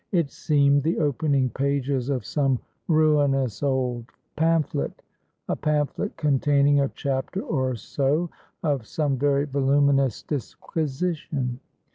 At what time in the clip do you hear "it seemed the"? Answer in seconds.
0.11-0.97